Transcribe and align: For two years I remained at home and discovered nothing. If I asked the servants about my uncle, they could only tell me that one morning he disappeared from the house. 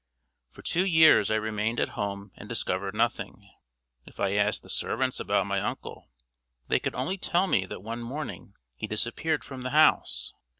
For 0.49 0.63
two 0.63 0.83
years 0.83 1.29
I 1.29 1.35
remained 1.35 1.79
at 1.79 1.89
home 1.89 2.31
and 2.35 2.49
discovered 2.49 2.95
nothing. 2.95 3.47
If 4.03 4.19
I 4.19 4.31
asked 4.31 4.63
the 4.63 4.67
servants 4.69 5.19
about 5.19 5.45
my 5.45 5.59
uncle, 5.61 6.09
they 6.67 6.79
could 6.79 6.95
only 6.95 7.19
tell 7.19 7.45
me 7.45 7.67
that 7.67 7.83
one 7.83 8.01
morning 8.01 8.55
he 8.75 8.87
disappeared 8.87 9.43
from 9.43 9.61
the 9.61 9.69
house. 9.69 10.33